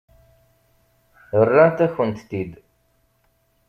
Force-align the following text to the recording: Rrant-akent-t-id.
Rrant-akent-t-id. 1.47 2.51